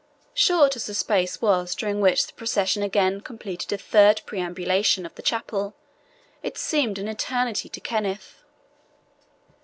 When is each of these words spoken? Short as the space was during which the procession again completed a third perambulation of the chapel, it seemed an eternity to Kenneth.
Short 0.33 0.75
as 0.75 0.87
the 0.87 0.95
space 0.95 1.43
was 1.43 1.75
during 1.75 2.01
which 2.01 2.25
the 2.25 2.33
procession 2.33 2.81
again 2.81 3.21
completed 3.21 3.71
a 3.71 3.77
third 3.77 4.23
perambulation 4.25 5.05
of 5.05 5.13
the 5.13 5.21
chapel, 5.21 5.75
it 6.41 6.57
seemed 6.57 6.97
an 6.97 7.07
eternity 7.07 7.69
to 7.69 7.79
Kenneth. 7.79 8.37